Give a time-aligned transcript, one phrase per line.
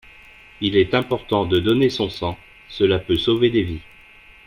[0.61, 2.35] Il est important de donner son sang,
[2.69, 3.83] cela peut sauver des vies.